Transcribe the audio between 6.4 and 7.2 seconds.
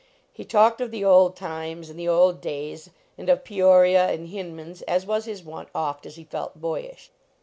boyish.